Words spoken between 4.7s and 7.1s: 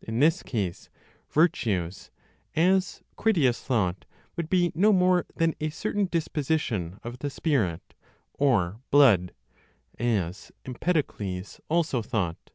no more than a certain disposition